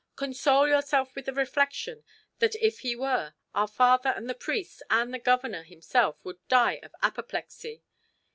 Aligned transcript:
Console 0.15 0.67
yourself 0.67 1.13
with 1.13 1.27
the 1.27 1.31
reflection 1.33 2.03
that 2.39 2.55
if 2.55 2.79
he 2.79 2.95
were, 2.95 3.35
our 3.53 3.67
father 3.67 4.09
and 4.09 4.27
the 4.27 4.33
priests, 4.33 4.81
and 4.89 5.13
the 5.13 5.19
Governor 5.19 5.61
himself, 5.61 6.25
would 6.25 6.39
die 6.47 6.79
of 6.81 6.95
apoplexy. 7.03 7.83